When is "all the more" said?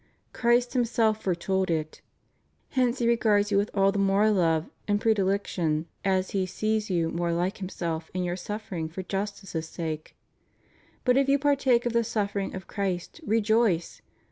3.75-4.31